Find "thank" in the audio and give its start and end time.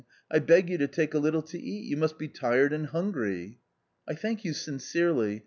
4.15-4.43